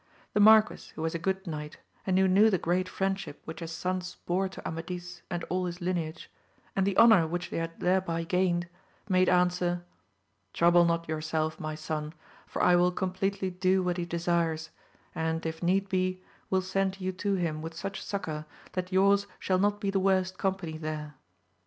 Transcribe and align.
The 0.33 0.39
marquis 0.39 0.91
who 0.95 1.03
was 1.03 1.13
a 1.13 1.19
good 1.19 1.45
knight, 1.45 1.77
and 2.07 2.17
who 2.17 2.27
knew 2.27 2.49
the 2.49 2.57
great 2.57 2.89
friend 2.89 3.19
ship 3.19 3.39
which 3.45 3.59
his 3.59 3.71
sons 3.71 4.15
bore 4.25 4.49
to 4.49 4.67
Amadis 4.67 5.21
and 5.29 5.43
all 5.43 5.65
his 5.67 5.79
lineage, 5.79 6.27
and 6.75 6.87
the 6.87 6.97
honour 6.97 7.27
which 7.27 7.51
they 7.51 7.57
had 7.59 7.79
thereby 7.79 8.23
gained, 8.23 8.67
made 9.07 9.29
answer. 9.29 9.85
Trouble 10.53 10.85
not 10.85 11.07
yourself 11.07 11.59
my 11.59 11.75
son, 11.75 12.13
for 12.47 12.63
I 12.63 12.75
will 12.75 12.91
com 12.91 13.13
pleatly 13.13 13.51
do 13.59 13.83
what 13.83 13.97
he 13.97 14.05
desires, 14.07 14.71
and 15.13 15.45
if 15.45 15.61
need 15.61 15.87
be, 15.87 16.23
will 16.49 16.63
send 16.63 16.99
you 16.99 17.11
to 17.11 17.35
him 17.35 17.61
with 17.61 17.75
such 17.75 18.03
succour, 18.03 18.47
that 18.71 18.91
your*s 18.91 19.27
shall 19.37 19.59
not 19.59 19.79
be 19.79 19.91
the 19.91 19.99
worst 19.99 20.35
company 20.39 20.79
there. 20.79 21.13